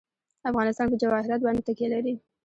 افغانستان 0.49 0.87
په 0.91 0.97
جواهرات 1.03 1.41
باندې 1.43 1.65
تکیه 1.67 1.87
لري. 1.93 2.13